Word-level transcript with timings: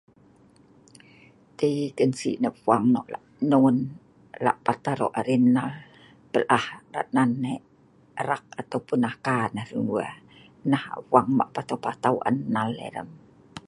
Tiii 1.57 1.89
kansi 1.97 2.31
nah 2.41 2.53
hfang 2.57 2.85
nok 2.93 3.07
lah 3.13 3.23
non 3.51 3.75
lahpat 4.45 4.79
aro' 4.91 5.15
arai 5.19 5.39
nal 5.55 5.73
pelhah 6.31 6.67
irat 6.89 7.07
nan 7.15 7.29
rak 8.29 8.43
ataupun 8.61 9.01
aka 9.11 9.37
nah 9.55 9.65
hran 9.67 9.85
wee. 9.95 10.13
Nah 10.71 10.83
hfang 10.97 11.27
mah 11.37 11.49
patau 11.55 11.77
patau 11.85 12.15
an 12.27 12.35
nal 12.55 12.69
rem. 12.93 13.09